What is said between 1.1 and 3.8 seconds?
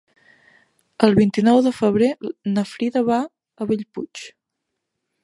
vint-i-nou de febrer na Frida va a